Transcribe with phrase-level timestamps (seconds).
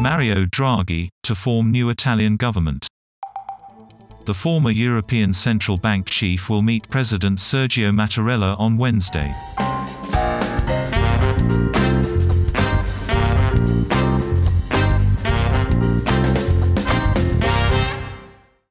[0.00, 2.86] Mario Draghi, to form new Italian government.
[4.26, 9.32] The former European Central Bank chief will meet President Sergio Mattarella on Wednesday.